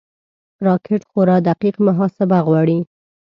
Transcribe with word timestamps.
راکټ 0.65 1.01
خورا 1.09 1.37
دقیق 1.49 1.75
محاسبه 1.87 2.37
غواړي 2.47 2.79